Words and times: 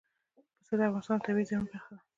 پسه 0.59 0.73
د 0.79 0.81
افغانستان 0.87 1.17
د 1.19 1.23
طبیعي 1.25 1.47
زیرمو 1.49 1.69
برخه 1.71 1.91
ده. 1.95 2.01